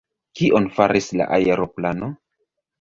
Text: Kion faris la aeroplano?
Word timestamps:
Kion 0.39 0.69
faris 0.77 1.11
la 1.21 1.29
aeroplano? 1.39 2.13